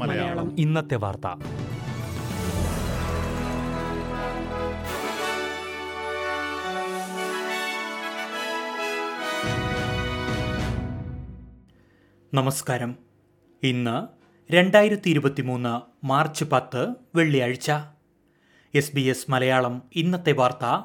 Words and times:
മലയാളം. 0.00 0.58
ഇന്നത്തെ 0.58 0.94
വാർത്ത. 0.94 1.26
നമസ്കാരം. 12.34 12.96
ഇന്ന് 13.62 14.06
രണ്ടായിരത്തി 14.52 15.10
ഇരുപത്തി 15.10 15.42
മൂന്ന് 15.42 16.06
മാർച്ച് 16.06 16.44
പത്ത് 16.44 16.88
വെള്ളിയാഴ്ച. 17.14 17.70
എസ് 18.74 18.96
ബി 18.96 19.00
എസ് 19.00 19.30
മലയാളം 19.30 19.82
ഇന്നത്തെ 19.94 20.32
വാർത്ത 20.32 20.82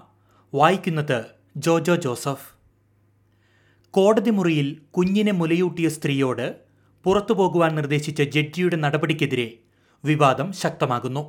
വായിക്കുന്നത് 0.53 1.25
ജോജോ 1.57 1.95
ജോസഫ്. 1.95 2.52
കോടതി 3.93 4.29
മുറിയിൽ 4.29 4.67
കുഞ്ഞിനെ 4.91 5.31
മുലയൂട്ടിയ 5.31 5.87
സ്ത്രീയോട് 5.95 6.45
പുറത്തു 7.05 7.33
പോകുവാൻ 7.33 7.71
നിർദ്ദേശിച്ച 7.75 8.21
ജഡ്ജിയുടെ 8.35 8.75
നടപടിക്കെതിരെ 8.75 9.45
വിവാദം 10.03 10.47
ശക്തമാകുന്നു. 10.61 11.21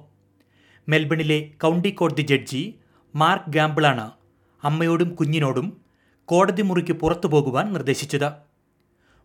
മെൽബണിലെ 0.88 1.36
കൗണ്ടി 1.62 1.90
കോടതി 1.90 2.24
ജഡ്ജി 2.30 2.62
മാർക്ക് 3.14 3.52
ഗാംബിളാണ് 3.56 4.06
അമ്മയോടും 4.62 5.10
കുഞ്ഞിനോടും 5.14 5.66
കോടതി 6.28 6.62
മുറിക്ക് 6.62 6.92
പുറത്തു 6.92 7.26
പോകുവാൻ 7.26 7.66
നിർദ്ദേശിച്ചത്. 7.72 8.28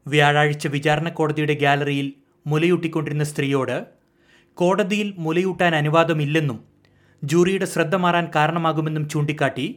വ്യാഴാഴ്ച 0.05 0.67
വിചാരണ 0.67 1.09
കോടതിയുടെ 1.09 1.53
ഗാലറിയിൽ 1.53 2.09
മുലയൂട്ടിക്കൊണ്ടിരുന്ന 2.45 3.27
സ്ത്രീയോട് 3.31 3.77
കോടതിയിൽ 4.57 5.11
മുലയൂട്ടാൻ 5.17 5.75
അനുവാദമില്ലെന്നും 5.75 6.59
ജൂറിയുടെ 7.23 7.65
ശ്രദ്ധ 7.65 7.95
മാറാൻ 7.95 8.27
കാരണമാകുമെന്നും 8.35 9.05
ചൂണ്ടിക്കാട്ടി 9.09 9.67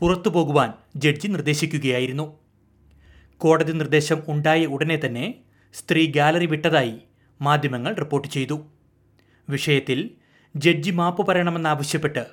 പുറത്തു 0.00 0.28
പോകുവാൻ 0.28 0.70
ജഡ്ജി 0.96 1.28
നിർദ്ദേശിക്കുകയായിരുന്നു. 1.28 2.28
കോടതി 3.42 3.72
നിർദ്ദേശം 3.72 4.18
ഉണ്ടായ 4.28 4.66
ഉടനെ 4.66 4.96
തന്നെ 5.04 5.26
സ്ത്രീ 5.74 6.02
ഗാലറി 6.16 6.46
വിട്ടതായി 6.46 6.96
മാധ്യമങ്ങൾ 7.40 7.92
റിപ്പോർട്ട് 7.92 8.28
ചെയ്തു. 8.28 8.56
വിഷയത്തിൽ 9.48 10.10
ജഡ്ജി 10.56 10.90
മാപ്പ് 10.90 11.22
പറയണമെന്നാവശ്യപ്പെട്ട് 11.26 12.24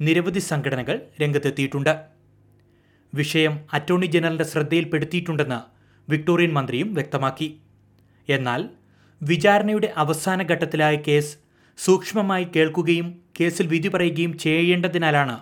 നിരവധി 0.00 0.38
സംഘടനകൾ 0.50 0.96
രംഗത്തെത്തിയിട്ടുണ്ട്. 1.22 1.94
വിഷയം 3.14 3.54
അറ്റോർണി 3.72 4.06
ജനറലിന്റെ 4.06 4.44
ശ്രദ്ധയിൽപ്പെടുത്തിയിട്ടുണ്ടെന്ന് 4.44 5.60
വിക്ടോറിയൻ 6.10 6.52
മന്ത്രിയും 6.52 6.94
വ്യക്തമാക്കി. 6.94 7.48
എന്നാൽ 8.28 8.62
വിചാരണയുടെ 9.22 9.88
അവസാന 9.96 10.42
ഘട്ടത്തിലായ 10.42 10.96
കേസ് 11.08 11.32
സൂക്ഷ്മമായി 11.78 12.46
കേൾക്കുകയും 12.56 13.08
കേസിൽ 13.40 13.66
വിധി 13.66 13.88
പറയുകയും 13.88 14.32
ചെയ്യേണ്ടതിനാലാണ് 14.38 15.36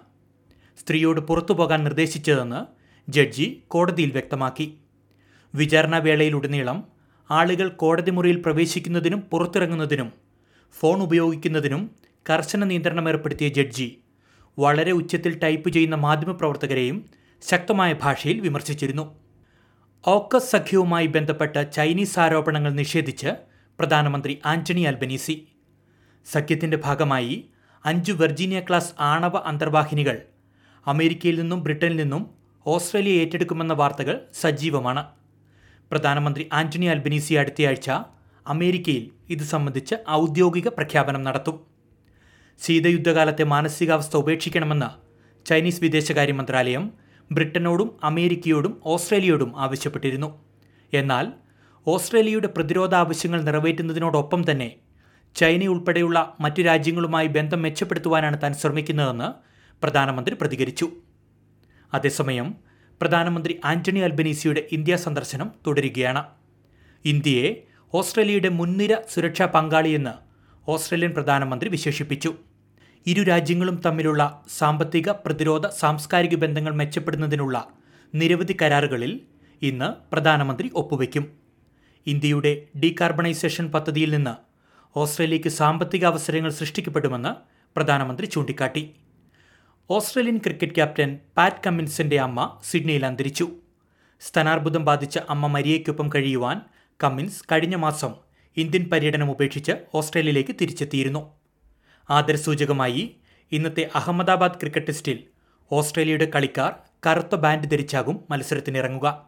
സ്ത്രീയോട് 0.80 1.20
പുറത്തു 1.20 1.52
പോകാൻ 1.52 1.80
നിർദ്ദേശിച്ചതെന്ന് 1.84 2.60
ജഡ്ജി 3.08 3.46
കോടതിയിൽ 3.68 4.10
വ്യക്തമാക്കി. 4.12 4.66
വിചാരണ 5.54 5.98
വേളയിലുടനീളം 5.98 6.78
ആളുകൾ 7.30 7.68
കോടതി 7.68 8.10
മുറിയിൽ 8.10 8.42
പ്രവേശിക്കുന്നതിനും 8.42 9.20
പുറത്തിറങ്ങുന്നതിനും 9.20 10.12
ഫോൺ 10.80 11.02
ഉപയോഗിക്കുന്നതിനും 11.02 11.90
കർശന 12.30 12.64
നിയന്ത്രണം 12.64 13.08
ഏർപ്പെടുത്തിയ 13.08 13.48
ജഡ്ജി 13.48 13.98
വളരെ 14.58 14.92
ഉച്ചത്തിൽ 14.92 15.38
ടൈപ്പ് 15.38 15.70
ചെയ്യുന്ന 15.70 15.96
മാധ്യമപ്രവർത്തകരെയും 15.96 17.06
ശക്തമായ 17.42 17.92
ഭാഷയിൽ 17.92 18.40
വിമർശിച്ചിരുന്നു. 18.40 19.16
ഓക്കസ് 20.06 20.50
സഖ്യവുമായി 20.50 21.06
ബന്ധപ്പെട്ട 21.06 21.56
ചൈനീസ് 21.76 22.18
ആരോപണങ്ങൾ 22.18 22.70
നിഷേധിച്ച് 22.70 23.30
പ്രധാനമന്ത്രി 23.78 24.42
ആന്റണി 24.46 24.80
അൽബനീസി 24.80 25.48
സഖ്യത്തിന്റെ 26.26 26.76
ഭാഗമായി 26.76 27.44
അഞ്ച് 27.84 28.12
വെർജീനിയ 28.12 28.60
ക്ലാസ് 28.60 28.92
ആണവ 29.00 29.36
അന്തർവാഹിനികൾ 29.36 30.16
അമേരിക്കയിൽ 30.86 31.40
നിന്നും 31.40 31.62
ബ്രിട്ടനിൽ 31.62 31.96
നിന്നും 31.96 32.30
ഓസ്ട്രേലിയ 32.66 33.20
ഏറ്റെടുക്കുമെന്ന 33.20 33.72
വാർത്തകൾ 33.72 34.20
സജീവമാണ്. 34.32 35.02
പ്രധാനമന്ത്രി 35.90 36.44
ആന്റണി 36.52 36.86
അൽബനീസി 36.86 37.34
അടുത്തയാഴ്ച 37.34 37.90
അമേരിക്കയിൽ 38.46 39.04
ഇത് 39.34 39.44
സംബന്ധിച്ച് 39.52 39.94
ഔദ്യോഗിക 40.20 40.68
പ്രഖ്യാപനം 40.68 41.22
നടത്തും. 41.22 41.56
ശീതയുദ്ധകാലത്തെ 42.60 43.44
മാനസികാവസ്ഥ 43.54 44.14
ഉപേക്ഷിക്കണമെന്ന് 44.16 44.90
ചൈനീസ് 45.46 45.82
വിദേശകാര്യ 45.84 46.32
മന്ത്രാലയം 46.32 46.84
ബ്രിട്ടനോടും 47.30 47.90
അമേരിക്കയോടും 48.04 48.72
ഓസ്ട്രേലിയയോടും 48.92 49.50
ആവശ്യപ്പെട്ടിരുന്നു. 49.64 50.30
എന്നാൽ 50.92 51.26
ഓസ്ട്രേലിയയുടെ 51.86 52.48
പ്രതിരോധ 52.56 52.94
ആവശ്യങ്ങൾ 52.94 53.40
നിറവേറ്റുന്നതിനോടൊപ്പം 53.48 54.40
തന്നെ 54.50 54.70
ചൈന 55.36 55.62
ഉൾപ്പെടെയുള്ള 55.74 56.18
മറ്റു 56.40 56.60
രാജ്യങ്ങളുമായി 56.62 57.28
ബന്ധം 57.36 57.62
മെച്ചപ്പെടുത്തുവാനാണ് 57.62 58.42
താൻ 58.42 58.52
ശ്രമിക്കുന്നതെന്ന് 58.54 59.28
പ്രധാനമന്ത്രി 59.82 60.34
പ്രതികരിച്ചു. 60.40 60.86
അതേസമയം 61.94 62.48
പ്രധാനമന്ത്രി 63.00 63.60
ആന്റണി 63.64 64.00
അൽബനീസിയുടെ 64.00 64.68
ഇന്ത്യ 64.72 64.96
സന്ദർശനം 64.96 65.50
തുടരുകയാണ്. 65.66 66.24
ഇന്ത്യയെ 67.04 67.50
ഓസ്ട്രേലിയയുടെ 67.94 68.48
മുൻനിര 68.48 68.94
സുരക്ഷാ 69.12 69.46
പങ്കാളിയെന്ന് 69.46 70.14
ഓസ്ട്രേലിയൻ 70.70 71.12
പ്രധാനമന്ത്രി 71.14 71.68
വിശേഷിപ്പിച്ചു. 71.70 72.34
ഇരു 73.06 73.22
രാജ്യങ്ങളും 73.22 73.76
തമ്മിലുള്ള 73.86 74.42
സാമ്പത്തിക 74.58 75.10
പ്രതിരോധ 75.10 75.66
സാംസ്കാരിക 75.66 76.34
ബന്ധങ്ങൾ 76.34 76.74
മെച്ചപ്പെടുന്നതിനുള്ള 76.74 77.68
നിരവധി 78.14 78.56
കരാറുകളിൽ 78.62 79.20
ഇന്ന് 79.62 79.88
പ്രധാനമന്ത്രി 80.12 80.70
ഒപ്പുവെക്കും. 80.74 81.24
ഇന്ത്യയുടെ 82.06 82.52
ഡീകാർബണൈസേഷൻ 82.82 83.66
പദ്ധതിയിൽ 83.70 84.10
നിന്ന് 84.14 84.34
ഓസ്ട്രേലിയയ്ക്ക് 84.96 85.48
സാമ്പത്തിക 85.48 86.04
അവസരങ്ങൾ 86.04 86.50
സൃഷ്ടിക്കപ്പെടുമെന്ന് 86.50 87.32
പ്രധാനമന്ത്രി 87.76 88.26
ചൂണ്ടിക്കാട്ടി. 88.26 88.82
ഓസ്ട്രേലിയൻ 89.92 90.38
ക്രിക്കറ്റ് 90.38 90.74
ക്യാപ്റ്റൻ 90.74 91.18
പാറ്റ് 91.36 91.56
കമ്മിൻസിന്റെ 91.66 92.20
അമ്മ 92.20 92.58
സിഡ്നിയിൽ 92.64 93.06
അന്തരിച്ചു. 93.06 93.50
സ്തനാർബുദം 94.20 94.84
ബാധിച്ച 94.84 95.18
അമ്മ 95.18 95.46
മരിയയ്ക്കൊപ്പം 95.46 96.10
കഴിയുവാൻ 96.14 96.60
കമ്മിൻസ് 97.04 97.42
കഴിഞ്ഞ 97.52 97.74
മാസം 97.74 98.14
ഇന്ത്യൻ 98.56 98.90
പര്യടനം 98.90 99.30
ഉപേക്ഷിച്ച് 99.30 99.72
ഓസ്ട്രേലിയയിലേക്ക് 99.94 100.56
തിരിച്ചെത്തിയിരുന്നു. 100.60 101.30
ആദരസൂചകമായി 102.10 103.16
ഇന്നത്തെ 103.52 103.90
അഹമ്മദാബാദ് 103.94 104.60
ക്രിക്കറ്റ് 104.60 104.86
ടെസ്റ്റിൽ 104.86 105.24
ഓസ്ട്രേലിയയുടെ 105.72 106.30
കളിക്കാർ 106.34 106.72
കറുത്ത 107.06 107.34
ബാൻഡ് 107.34 107.70
ധരിച്ചാകും 107.70 108.24
മത്സരത്തിനിറങ്ങുക. 108.30 109.26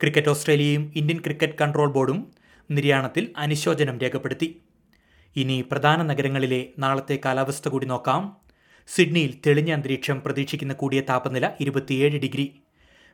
ക്രിക്കറ്റ് 0.00 0.28
ഓസ്ട്രേലിയയും 0.28 0.92
ഇന്ത്യൻ 0.96 1.20
ക്രിക്കറ്റ് 1.20 1.58
കൺട്രോൾ 1.60 1.92
ബോർഡും 1.92 2.32
നിര്യാണത്തിൽ 2.70 3.34
അനുശോചനം 3.36 3.98
രേഖപ്പെടുത്തി. 3.98 4.62
ഇനി 5.36 5.64
പ്രധാന 5.70 6.02
നഗരങ്ങളിലെ 6.02 6.68
നാളത്തെ 6.78 7.18
കാലാവസ്ഥ 7.24 7.68
കൂടി 7.68 7.86
നോക്കാം. 7.86 8.47
സിഡ്നിയിൽ 8.94 9.32
തെളിഞ്ഞ 9.46 9.72
അന്തരീക്ഷം 9.72 10.22
പ്രതീക്ഷിക്കുന്ന 10.24 10.74
കൂടിയ 10.74 11.00
താപനില 11.00 11.50
ഇരുപത്തിയേഴ് 11.60 12.18
ഡിഗ്രി. 12.18 12.46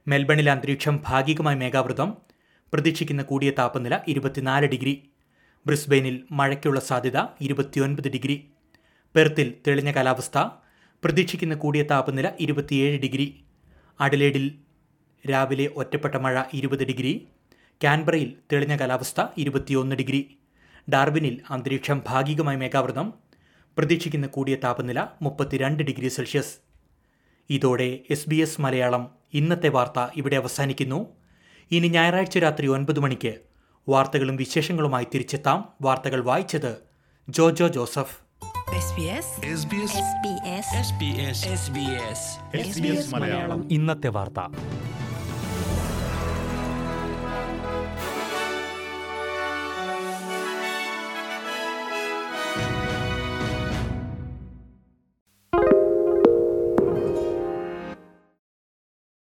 മെൽബണിലെ 0.08 0.52
അന്തരീക്ഷം 0.52 1.00
ഭാഗികമായി 1.06 1.56
മേഘാവൃതം 1.56 2.16
പ്രതീക്ഷിക്കുന്ന 2.72 3.22
കൂടിയ 3.22 3.50
താപനില 3.50 4.00
ഇരുപത്തിനാല് 4.08 4.66
ഡിഗ്രി. 4.66 4.94
ബ്രിസ്ബെയിനിൽ 5.66 6.24
മഴയ്ക്കുള്ള 6.30 6.80
സാധ്യത 6.80 7.18
ഇരുപത്തിയൊൻപത് 7.40 8.08
ഡിഗ്രി. 8.08 8.36
പെർത്തിൽ 9.14 9.54
തെളിഞ്ഞ 9.66 9.90
കാലാവസ്ഥ 9.92 10.38
പ്രതീക്ഷിക്കുന്ന 11.04 11.54
കൂടിയ 11.54 11.82
താപനില 11.82 12.32
ഇരുപത്തിയേഴ് 12.40 13.00
ഡിഗ്രി. 13.00 13.26
അഡലേഡിൽ 14.00 14.46
രാവിലെ 15.30 15.66
ഒറ്റപ്പെട്ട 15.66 16.14
മഴ 16.14 16.42
ഇരുപത് 16.52 16.84
ഡിഗ്രി. 16.84 17.28
കാൻബറയിൽ 17.84 18.34
തെളിഞ്ഞ 18.52 18.76
കാലാവസ്ഥ 18.76 19.20
ഇരുപത്തിയൊന്ന് 19.38 19.96
ഡിഗ്രി. 19.96 20.22
ഡാർബിനിൽ 20.92 21.40
അന്തരീക്ഷം 21.50 22.02
ഭാഗികമായി 22.06 22.56
മേഘാവൃതം 22.56 23.14
പ്രതീക്ഷിക്കുന്ന 23.78 24.26
കൂടിയ 24.26 24.54
താപനില 24.54 25.06
മുപ്പത്തിരണ്ട് 25.22 25.82
ഡിഗ്രി 25.82 26.08
സെൽഷ്യസ്. 26.08 26.56
ഇതോടെ 27.50 27.98
എസ് 28.10 28.28
ബി 28.28 28.36
എസ് 28.36 28.60
മലയാളം 28.60 29.10
ഇന്നത്തെ 29.34 29.68
വാർത്ത 29.68 30.06
ഇവിടെ 30.16 30.36
അവസാനിക്കുന്നു. 30.36 31.06
ഇനി 31.70 31.88
ഞായറാഴ്ച 31.88 32.38
രാത്രി 32.38 32.66
ഒൻപത് 32.66 33.00
മണിക്ക് 33.00 33.38
വാർത്തകളും 33.88 34.36
വിശേഷങ്ങളുമായി 34.36 35.06
തിരിച്ചെത്താം. 35.14 35.68
വാർത്തകൾ 35.82 36.24
വായിച്ചത് 36.24 36.76
ജോജോ 37.28 37.68
ജോസഫ്. 37.68 38.24
SBS 42.56 43.18
ഇന്നത്തെ 43.70 44.08
വാർത്ത. 44.08 44.73